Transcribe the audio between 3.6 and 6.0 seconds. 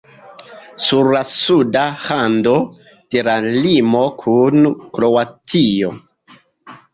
limo kun Kroatio.